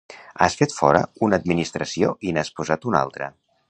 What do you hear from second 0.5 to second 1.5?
fet fora una